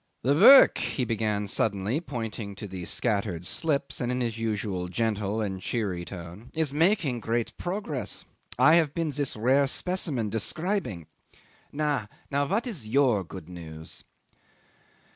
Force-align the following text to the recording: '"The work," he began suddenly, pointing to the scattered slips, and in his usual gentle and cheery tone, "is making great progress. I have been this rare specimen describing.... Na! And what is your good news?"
'"The 0.23 0.33
work," 0.33 0.79
he 0.79 1.05
began 1.05 1.45
suddenly, 1.45 2.01
pointing 2.01 2.55
to 2.55 2.67
the 2.67 2.85
scattered 2.85 3.45
slips, 3.45 4.01
and 4.01 4.11
in 4.11 4.19
his 4.19 4.35
usual 4.39 4.87
gentle 4.87 5.41
and 5.41 5.61
cheery 5.61 6.03
tone, 6.05 6.49
"is 6.55 6.73
making 6.73 7.19
great 7.19 7.55
progress. 7.59 8.25
I 8.57 8.77
have 8.77 8.95
been 8.95 9.11
this 9.11 9.35
rare 9.35 9.67
specimen 9.67 10.31
describing.... 10.31 11.05
Na! 11.71 12.07
And 12.31 12.49
what 12.49 12.65
is 12.65 12.87
your 12.87 13.23
good 13.23 13.47
news?" 13.47 14.03